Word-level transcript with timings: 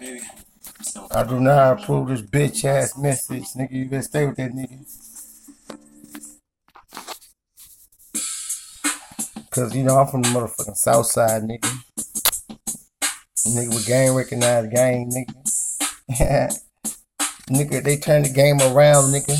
Maybe. 0.00 0.20
So, 0.82 1.06
I 1.10 1.24
do 1.24 1.40
not 1.40 1.80
approve 1.80 2.08
this 2.08 2.22
bitch 2.22 2.64
ass 2.64 2.96
message, 2.96 3.44
nigga. 3.56 3.72
You 3.72 3.84
better 3.86 4.02
stay 4.02 4.26
with 4.26 4.36
that 4.36 4.52
nigga. 4.52 4.84
Cause 9.50 9.74
you 9.74 9.82
know 9.82 9.96
I'm 9.98 10.06
from 10.06 10.22
the 10.22 10.28
motherfucking 10.28 10.76
south 10.76 11.06
side, 11.06 11.42
nigga. 11.42 11.68
Nigga 13.48 13.68
with 13.68 13.86
gang 13.86 14.14
recognized 14.14 14.70
gang, 14.70 15.10
nigga. 15.10 15.34
nigga, 17.50 17.82
they 17.82 17.96
turned 17.96 18.26
the 18.26 18.32
game 18.32 18.60
around, 18.60 19.12
nigga. 19.12 19.34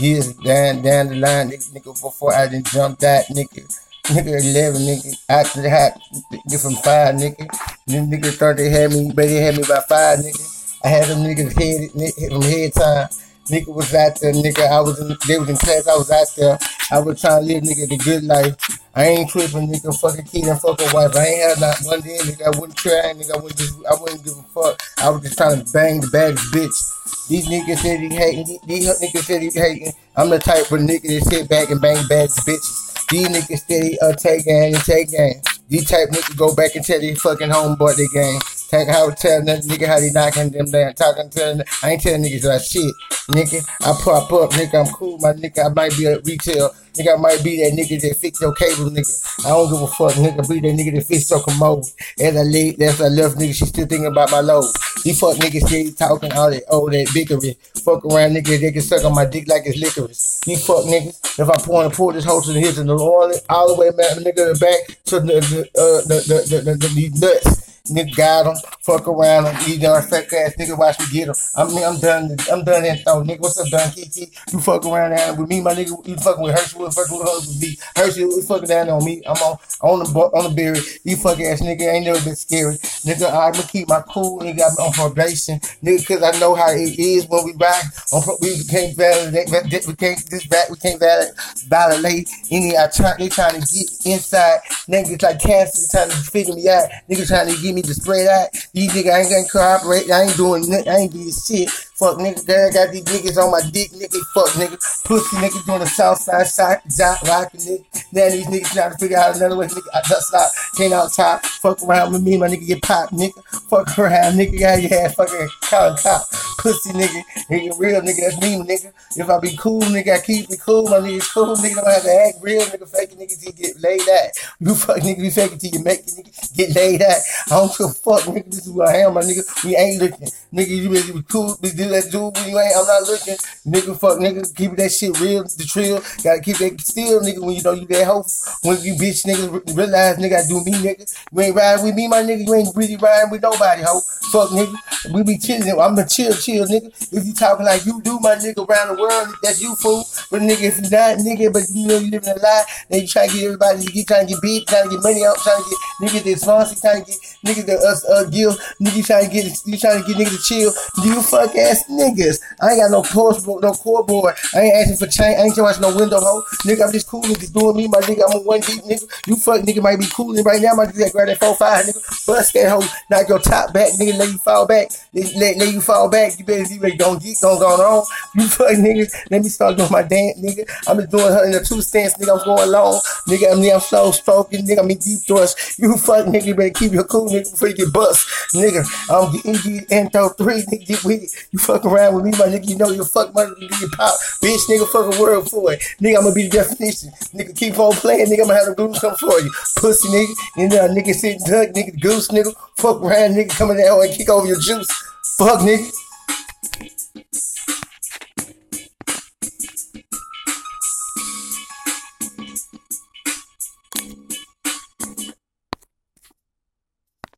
Years 0.00 0.32
down 0.38 0.82
down 0.82 1.08
the 1.08 1.16
line, 1.16 1.50
nigga, 1.50 1.70
nigga 1.70 2.02
before 2.02 2.34
I 2.34 2.48
done 2.48 2.64
jumped 2.64 3.02
that, 3.02 3.26
nigga. 3.26 3.64
Nigga 4.06 4.38
11, 4.38 4.82
nigga, 4.82 5.62
the 5.62 5.70
hot, 5.70 6.00
nigga 6.30 6.62
from 6.62 6.74
five, 6.76 7.16
nigga. 7.16 7.42
Then 7.86 8.08
nigga 8.08 8.30
thought 8.30 8.56
they 8.56 8.70
had 8.70 8.92
me, 8.92 9.10
but 9.12 9.26
they 9.26 9.42
had 9.42 9.56
me 9.56 9.64
by 9.66 9.80
five, 9.88 10.20
nigga. 10.20 10.78
I 10.84 10.88
had 10.88 11.04
them 11.06 11.26
niggas 11.26 11.50
head, 11.58 11.90
nigga, 11.90 12.30
from 12.30 12.42
head 12.42 12.72
time. 12.72 13.08
Nigga 13.50 13.74
was 13.74 13.92
out 13.94 14.14
there, 14.20 14.32
nigga. 14.32 14.70
I 14.70 14.80
was 14.80 15.00
in, 15.00 15.16
they 15.26 15.38
was 15.38 15.48
in 15.48 15.56
class. 15.56 15.88
I 15.88 15.96
was 15.96 16.10
out 16.12 16.30
there. 16.36 16.58
I 16.92 17.00
was 17.00 17.20
trying 17.20 17.42
to 17.42 17.46
live, 17.46 17.64
nigga, 17.64 17.88
the 17.88 17.96
good 17.98 18.22
life. 18.22 18.54
I 18.94 19.06
ain't 19.06 19.30
tripping, 19.30 19.66
nigga. 19.66 19.90
Fucking 19.98 20.24
kid 20.24 20.46
and 20.46 20.60
fucking 20.60 20.92
wife. 20.94 21.16
I 21.16 21.26
ain't 21.26 21.42
had 21.42 21.60
not 21.60 21.78
one 21.82 22.00
day, 22.00 22.18
nigga. 22.22 22.46
I 22.46 22.58
wouldn't 22.60 22.78
try, 22.78 23.10
nigga. 23.10 23.34
I 23.34 23.42
wouldn't 23.42 23.58
just, 23.58 23.74
I 23.90 24.00
wouldn't 24.00 24.22
give 24.22 24.38
a 24.38 24.42
fuck. 24.54 24.80
I 24.98 25.10
was 25.10 25.22
just 25.22 25.36
trying 25.36 25.64
to 25.64 25.72
bang 25.72 26.00
the 26.00 26.06
baddest 26.14 26.46
bitch. 26.54 27.26
These 27.28 27.48
niggas 27.48 27.78
said 27.78 27.98
he 27.98 28.14
hating. 28.14 28.58
These 28.66 28.86
niggas 29.02 29.24
said 29.26 29.42
he 29.42 29.50
hating. 29.50 29.92
I'm 30.14 30.30
the 30.30 30.38
type 30.38 30.70
of 30.70 30.78
nigga 30.78 31.10
that 31.10 31.26
sit 31.26 31.48
back 31.48 31.70
and 31.70 31.80
bang 31.80 32.06
baddest 32.08 32.46
bitches. 32.46 32.85
These 33.10 33.28
niggas 33.28 33.58
steady 33.58 33.98
uh, 34.00 34.12
take 34.14 34.44
game 34.44 34.74
and 34.74 34.84
take 34.84 35.10
game. 35.10 35.40
These 35.68 35.88
type 35.88 36.08
niggas 36.10 36.36
go 36.36 36.54
back 36.54 36.74
and 36.74 36.84
tell 36.84 37.00
these 37.00 37.20
fucking 37.20 37.50
homeboy 37.50 37.96
they 37.96 38.06
game. 38.12 38.40
Take 38.68 38.88
how 38.88 39.10
tell 39.10 39.44
that 39.44 39.62
nigga 39.62 39.86
how 39.86 40.00
they 40.00 40.10
knocking 40.10 40.50
them 40.50 40.66
down, 40.66 40.94
talking 40.94 41.30
to 41.30 41.38
them. 41.38 41.62
I 41.84 41.92
ain't 41.92 42.02
telling 42.02 42.24
niggas 42.24 42.42
that 42.42 42.62
shit, 42.62 42.92
nigga. 43.30 43.62
I 43.82 43.94
pop 44.02 44.32
up, 44.32 44.50
nigga. 44.58 44.84
I'm 44.84 44.92
cool, 44.92 45.18
my 45.18 45.32
nigga. 45.34 45.66
I 45.66 45.68
might 45.68 45.96
be 45.96 46.06
a 46.06 46.18
retail, 46.20 46.70
nigga. 46.94 47.14
I 47.14 47.20
might 47.20 47.44
be 47.44 47.62
that 47.62 47.78
nigga 47.78 48.00
that 48.00 48.16
fix 48.16 48.40
your 48.40 48.52
cable, 48.54 48.90
nigga. 48.90 49.46
I 49.46 49.50
don't 49.50 49.70
give 49.70 49.82
a 49.82 49.86
fuck, 49.86 50.14
nigga. 50.14 50.48
Be 50.48 50.58
that 50.58 50.74
nigga 50.74 50.96
that 50.96 51.06
fix 51.06 51.30
your 51.30 51.44
commode. 51.44 51.84
As 52.18 52.36
I 52.36 52.42
leave, 52.42 52.78
that's 52.78 53.00
I 53.00 53.06
left, 53.06 53.36
nigga. 53.36 53.54
She 53.54 53.66
still 53.66 53.86
thinking 53.86 54.06
about 54.06 54.32
my 54.32 54.40
load. 54.40 54.64
These 55.04 55.20
fuck 55.20 55.36
niggas 55.36 55.66
still 55.68 55.92
talking 55.92 56.32
all 56.32 56.50
that, 56.50 56.64
oh 56.68 56.90
that 56.90 57.08
biggery. 57.14 57.56
Fuck 57.84 58.04
around, 58.04 58.34
nigga. 58.34 58.60
They 58.60 58.72
can 58.72 58.82
suck 58.82 59.04
on 59.04 59.14
my 59.14 59.26
dick 59.26 59.46
like 59.46 59.62
it's 59.66 59.78
licorice. 59.78 60.40
These 60.44 60.66
fuck 60.66 60.86
niggas. 60.86 61.38
If 61.38 61.48
I 61.48 61.56
pour 61.58 61.84
and 61.84 61.92
pull 61.92 62.10
this 62.12 62.24
hoe 62.24 62.40
to 62.40 62.52
the 62.52 62.58
hips 62.58 62.78
and 62.78 62.88
the 62.88 62.94
oil, 62.94 63.32
all 63.48 63.68
the 63.68 63.80
way 63.80 63.90
back, 63.90 64.16
nigga, 64.18 64.52
the 64.52 64.58
back 64.58 64.96
to 65.04 65.20
the 65.20 65.38
the 65.38 65.60
uh, 65.78 66.02
the 66.08 66.16
the, 66.26 66.36
the, 66.50 66.60
the, 66.62 66.74
the, 66.74 66.88
the 66.88 67.20
nuts. 67.20 67.55
Nigga 67.88 68.16
got 68.16 68.46
him, 68.46 68.56
fuck 68.82 69.06
around 69.06 69.46
him, 69.46 69.56
eat 69.68 69.84
our 69.84 70.02
fat 70.02 70.32
ass 70.32 70.54
nigga, 70.56 70.76
watch 70.76 70.98
me 70.98 71.06
get 71.12 71.28
him. 71.28 71.34
I'm 71.54 71.68
I'm 71.78 72.00
done, 72.00 72.36
I'm 72.50 72.64
done 72.64 72.84
and 72.84 73.00
throw, 73.00 73.22
nigga. 73.22 73.40
What's 73.40 73.58
up, 73.60 73.68
Don 73.68 73.90
Kiki? 73.92 74.30
You 74.52 74.60
fuck 74.60 74.84
around 74.84 75.16
down 75.16 75.36
with 75.36 75.48
me, 75.48 75.60
my 75.60 75.72
nigga. 75.72 76.06
You 76.06 76.16
fucking 76.16 76.42
with 76.42 76.58
Hershey, 76.58 76.78
you 76.78 76.90
fucking 76.90 77.18
with 77.18 77.28
her 77.28 77.38
with. 77.60 77.92
Hershey, 77.96 78.20
you 78.20 78.42
fucking 78.42 78.68
down 78.68 78.90
on 78.90 79.04
me. 79.04 79.22
I'm 79.26 79.36
on 79.36 79.58
on 79.82 79.98
the 80.00 80.06
on 80.34 80.50
the 80.50 80.56
berry. 80.56 80.80
You 81.04 81.16
fuck 81.16 81.38
ass 81.40 81.62
nigga 81.62 81.82
ain't 81.92 82.06
never 82.06 82.22
been 82.24 82.36
scary, 82.36 82.74
nigga. 83.06 83.30
I'ma 83.30 83.62
keep 83.68 83.88
my 83.88 84.02
cool, 84.08 84.40
nigga. 84.40 84.62
I'm 84.62 84.76
on 84.84 84.92
probation, 84.92 85.60
nigga, 85.82 86.06
cause 86.06 86.22
I 86.22 86.38
know 86.40 86.54
how 86.56 86.70
it 86.72 86.98
is 86.98 87.28
when 87.28 87.44
we 87.44 87.52
back. 87.52 87.84
On 88.12 88.22
pro- 88.22 88.38
we 88.40 88.64
can't 88.64 88.96
validate, 88.96 89.48
we 89.86 89.94
can't 89.94 90.18
this 90.30 90.46
back, 90.48 90.70
we 90.70 90.76
can't 90.76 90.98
validate, 90.98 91.34
validate 91.68 92.30
any. 92.50 92.76
I 92.76 92.88
try, 92.88 93.14
they 93.16 93.28
trying 93.28 93.60
to 93.60 93.66
get 93.66 93.90
inside, 94.04 94.60
niggas 94.88 95.22
like 95.22 95.40
cancer 95.40 95.86
trying 95.90 96.10
to 96.10 96.16
figure 96.16 96.54
me 96.54 96.68
out, 96.68 96.88
niggas 97.08 97.28
trying 97.28 97.54
to 97.54 97.62
get 97.62 97.75
me 97.76 97.82
to 97.82 97.94
spread 97.94 98.26
out. 98.26 98.48
These 98.72 98.92
niggas 98.92 99.14
ain't 99.14 99.30
gonna 99.30 99.48
cooperate. 99.48 100.10
I 100.10 100.22
ain't 100.22 100.36
doing 100.36 100.68
nothing. 100.68 100.88
I 100.88 100.96
ain't 100.96 101.12
doing 101.12 101.30
shit. 101.30 101.70
Fuck 101.98 102.18
niggas, 102.18 102.44
I 102.44 102.70
got 102.74 102.92
these 102.92 103.04
niggas 103.04 103.42
on 103.42 103.50
my 103.50 103.62
dick, 103.70 103.90
nigga. 103.92 104.20
Fuck 104.34 104.50
nigga. 104.60 104.76
Pussy 105.04 105.36
niggas 105.36 105.66
on 105.72 105.80
the 105.80 105.86
south 105.86 106.18
side, 106.18 106.46
side, 106.46 106.82
jock 106.94 107.22
rockin' 107.22 107.60
nigga. 107.60 107.84
Now 108.12 108.28
these 108.28 108.46
niggas 108.46 108.72
trying 108.74 108.92
to 108.92 108.98
figure 108.98 109.16
out 109.16 109.34
another 109.34 109.56
way, 109.56 109.66
nigga. 109.66 109.88
I 109.94 110.02
just 110.06 110.26
stop, 110.28 110.50
came 110.76 110.92
out 110.92 111.10
top. 111.14 111.42
Fuck 111.46 111.82
around 111.82 112.12
with 112.12 112.22
me, 112.22 112.36
my 112.36 112.48
nigga 112.48 112.66
get 112.66 112.82
popped, 112.82 113.14
nigga. 113.14 113.42
Fuck 113.70 113.98
around, 113.98 114.34
nigga. 114.34 114.60
Your 114.60 115.00
ass 115.00 115.14
fucking 115.14 115.48
cop, 115.62 115.98
cop. 116.00 116.22
Pussy 116.58 116.90
nigga. 116.90 117.22
Nigga 117.48 117.78
real 117.78 118.02
nigga, 118.02 118.20
that's 118.28 118.40
me, 118.42 118.56
nigga. 118.60 118.92
If 119.16 119.30
I 119.30 119.40
be 119.40 119.56
cool, 119.56 119.80
nigga, 119.80 120.16
I 120.16 120.20
keep 120.20 120.50
it 120.50 120.60
cool. 120.60 120.90
My 120.90 120.98
nigga 120.98 121.26
cool, 121.32 121.56
nigga. 121.56 121.76
Don't 121.76 121.86
have 121.86 122.02
to 122.02 122.26
act 122.28 122.38
real, 122.42 122.60
nigga. 122.60 122.88
Fake 122.90 123.16
nigga, 123.16 123.40
till 123.40 123.52
you 123.52 123.52
get 123.52 123.80
laid 123.80 124.02
out. 124.02 124.30
You 124.60 124.74
fuck 124.74 124.98
nigga, 124.98 125.18
be 125.18 125.30
fake 125.30 125.52
it 125.52 125.60
till 125.60 125.70
you 125.70 125.82
make 125.82 126.00
it, 126.00 126.12
nigga. 126.12 126.56
Get 126.56 126.76
laid 126.76 127.00
out. 127.00 127.20
I 127.46 127.50
don't 127.56 127.78
give 127.78 127.86
a 127.86 127.92
fuck, 127.92 128.20
nigga. 128.24 128.50
This 128.50 128.66
is 128.66 128.72
who 128.74 128.82
I 128.82 128.96
am, 128.96 129.14
my 129.14 129.22
nigga. 129.22 129.64
We 129.64 129.76
ain't 129.76 130.02
looking. 130.02 130.28
Nigga, 130.52 130.68
you 130.68 130.90
better 130.90 131.12
be 131.14 131.22
cool. 131.22 131.56
Be 131.88 132.00
do 132.02 132.10
dude 132.10 132.36
when 132.36 132.48
you 132.50 132.58
ain't. 132.58 132.76
I'm 132.76 132.86
not 132.86 133.02
looking. 133.04 133.36
Nigga, 133.66 133.98
fuck, 133.98 134.18
nigga. 134.18 134.54
Keep 134.54 134.76
that 134.76 134.90
shit 134.90 135.18
real. 135.20 135.42
The 135.44 135.64
trill. 135.66 136.00
Gotta 136.22 136.40
keep 136.40 136.58
that 136.58 136.80
still, 136.80 137.20
nigga. 137.20 137.40
When 137.40 137.54
you 137.56 137.62
know 137.62 137.72
you 137.72 137.86
that 137.86 138.06
hoe. 138.06 138.24
When 138.62 138.80
you 138.82 138.94
bitch, 138.94 139.24
nigga, 139.26 139.52
re- 139.52 139.74
realize, 139.74 140.16
nigga, 140.18 140.44
I 140.44 140.48
do 140.48 140.62
me, 140.64 140.72
nigga. 140.72 141.06
You 141.32 141.40
ain't 141.42 141.56
riding 141.56 141.84
with 141.84 141.94
me, 141.94 142.08
my 142.08 142.22
nigga. 142.22 142.46
You 142.46 142.54
ain't 142.54 142.76
really 142.76 142.96
riding 142.96 143.30
with 143.30 143.42
nobody, 143.42 143.82
hoe. 143.82 144.00
Fuck, 144.32 144.50
nigga. 144.50 144.74
We 145.14 145.22
be 145.22 145.38
chilling. 145.38 145.78
I'm 145.78 145.96
a 145.98 146.06
chill, 146.06 146.32
chill, 146.34 146.66
nigga. 146.66 146.88
If 147.12 147.26
you 147.26 147.34
talking 147.34 147.66
like 147.66 147.84
you 147.86 148.00
do, 148.02 148.18
my 148.20 148.34
nigga, 148.36 148.66
around 148.68 148.96
the 148.96 149.00
world, 149.00 149.28
that's 149.42 149.62
you, 149.62 149.74
fool. 149.76 150.04
But 150.30 150.42
nigga, 150.42 150.62
if 150.62 150.76
you 150.78 150.90
not, 150.90 151.18
nigga, 151.18 151.52
but 151.52 151.62
you 151.72 151.86
know 151.86 151.98
you 151.98 152.10
living 152.10 152.28
a 152.28 152.38
lie, 152.38 152.64
then 152.90 153.02
you 153.02 153.06
trying 153.08 153.30
to 153.30 153.34
get 153.36 153.44
everybody, 153.44 153.82
you 153.82 153.90
get 153.90 154.08
trying 154.08 154.26
to 154.26 154.32
get 154.34 154.42
beat, 154.42 154.66
trying 154.66 154.84
to 154.84 154.90
get 154.90 155.02
money 155.02 155.24
out, 155.24 155.36
trying 155.38 155.62
to 155.62 155.70
get 155.70 155.78
niggas 156.02 156.24
the 156.24 156.34
sponsor, 156.34 156.80
trying 156.80 157.04
to 157.04 157.10
get 157.10 157.18
niggas 157.44 157.66
the 157.66 157.76
us 157.78 158.04
uh 158.10 158.24
give, 158.24 158.58
nigga 158.82 159.06
trying 159.06 159.26
to 159.26 159.32
get 159.32 159.44
you 159.66 159.78
trying 159.78 160.02
to 160.02 160.06
get 160.06 160.16
niggas 160.16 160.36
to 160.36 160.42
chill. 160.42 160.72
You 161.04 161.22
fuck 161.22 161.54
ass 161.56 161.84
niggas. 161.88 162.40
I 162.60 162.72
ain't 162.72 162.80
got 162.82 162.90
no 162.90 163.02
post 163.02 163.46
no 163.46 163.72
core 163.72 164.04
board. 164.04 164.34
I 164.54 164.60
ain't 164.60 164.74
asking 164.74 164.96
for 164.96 165.06
change. 165.06 165.38
I 165.38 165.44
ain't 165.44 165.56
watching 165.56 165.82
no 165.82 165.94
window 165.94 166.20
hoe. 166.20 166.42
Nigga, 166.64 166.86
I'm 166.86 166.92
just 166.92 167.06
cool 167.06 167.22
niggas 167.22 167.52
doing 167.52 167.76
me, 167.76 167.88
my 167.88 168.00
nigga. 168.00 168.22
I'm 168.26 168.40
a 168.40 168.42
one 168.42 168.60
deep 168.60 168.82
nigga. 168.82 169.06
You 169.26 169.36
fuck 169.36 169.62
nigga 169.62 169.82
might 169.82 169.98
be 169.98 170.06
cooling 170.06 170.44
right 170.44 170.60
now, 170.60 170.74
my 170.74 170.86
nigga. 170.86 171.12
Grab 171.12 171.28
that 171.28 171.38
four 171.38 171.54
five 171.54 171.84
nigga. 171.84 172.26
Bust 172.26 172.52
that 172.54 172.68
hoe, 172.68 172.86
knock 173.10 173.28
your 173.28 173.38
top 173.38 173.72
back, 173.72 173.92
nigga. 173.92 174.18
Let 174.18 174.28
you 174.32 174.38
fall 174.38 174.66
back. 174.66 174.88
Let, 175.12 175.34
let, 175.36 175.56
let 175.56 175.72
you 175.72 175.80
fall 175.80 176.08
back. 176.08 176.38
You 176.38 176.44
better 176.44 176.72
you 176.72 176.80
better 176.80 176.96
don't 176.96 177.22
get 177.22 177.36
don't 177.40 177.58
go 177.58 177.66
on. 177.66 178.04
You 178.34 178.48
fuck 178.48 178.70
niggas. 178.70 179.12
Let 179.30 179.42
me 179.42 179.48
start 179.48 179.76
doing 179.76 179.90
my 179.90 180.02
dance, 180.16 180.40
nigga. 180.40 180.64
I'm 180.88 180.96
just 180.98 181.10
doing 181.10 181.32
her 181.32 181.46
in 181.46 181.54
a 181.54 181.62
two 181.62 181.82
stance, 181.82 182.14
nigga. 182.14 182.38
I'm 182.38 182.44
going 182.44 182.70
long, 182.70 183.00
nigga. 183.28 183.52
I'm, 183.52 183.74
I'm 183.74 183.80
slow 183.80 184.10
stroking, 184.10 184.66
nigga. 184.66 184.80
I'm 184.80 184.90
in 184.90 184.98
deep 184.98 185.20
thrust. 185.26 185.78
You 185.78 185.96
fuck 185.96 186.26
nigga, 186.26 186.44
you 186.46 186.54
better 186.54 186.70
keep 186.70 186.92
your 186.92 187.04
cool, 187.04 187.28
nigga, 187.28 187.50
before 187.50 187.68
you 187.68 187.74
get 187.74 187.92
bust, 187.92 188.26
nigga. 188.54 188.82
I'm 189.10 189.32
getting 189.32 189.78
get 189.78 189.92
intro 189.92 190.28
three, 190.30 190.62
nigga. 190.62 190.86
Get 190.86 191.04
with 191.04 191.22
it. 191.22 191.32
You 191.52 191.58
fuck 191.58 191.84
around 191.84 192.14
with 192.14 192.24
me, 192.24 192.30
my 192.32 192.46
nigga. 192.46 192.68
You 192.68 192.76
know 192.76 192.90
you 192.90 193.04
fuck 193.04 193.34
money, 193.34 193.52
nigga. 193.60 193.80
You 193.80 193.88
pop, 193.90 194.14
bitch, 194.42 194.64
nigga. 194.68 194.86
Fuck 194.88 195.14
a 195.14 195.20
world 195.20 195.50
for 195.50 195.72
it, 195.72 195.80
nigga. 196.00 196.16
I'm 196.16 196.22
gonna 196.24 196.34
be 196.34 196.48
the 196.48 196.50
definition, 196.50 197.10
nigga. 197.34 197.56
Keep 197.56 197.78
on 197.78 197.92
playing, 197.94 198.26
nigga. 198.26 198.42
I'm 198.42 198.48
gonna 198.48 198.58
have 198.58 198.68
the 198.68 198.74
goose 198.74 199.00
come 199.00 199.16
for 199.16 199.40
you, 199.40 199.50
pussy, 199.76 200.08
nigga. 200.08 200.34
And 200.56 200.72
uh, 200.72 200.88
nigga 200.88 201.14
sit 201.14 201.38
duck, 201.40 201.68
nigga, 201.74 202.00
goose, 202.00 202.28
nigga. 202.28 202.54
Fuck 202.76 203.02
around, 203.02 203.34
nigga. 203.34 203.50
Coming 203.56 203.78
in 203.78 203.84
there 203.84 204.02
and 204.02 204.14
kick 204.14 204.28
over 204.28 204.46
your 204.46 204.60
juice. 204.60 204.90
Fuck, 205.36 205.60
nigga. 205.60 206.05